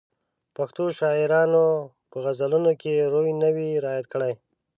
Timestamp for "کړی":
4.13-4.33